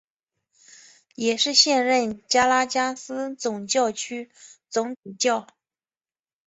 [1.13, 4.31] 也是现任加拉加斯总教区
[4.67, 5.45] 总主教。